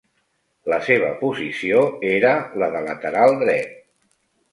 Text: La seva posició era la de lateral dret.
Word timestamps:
La 0.71 0.77
seva 0.85 1.09
posició 1.19 1.83
era 2.11 2.31
la 2.63 2.71
de 2.77 2.81
lateral 2.87 3.35
dret. 3.43 3.77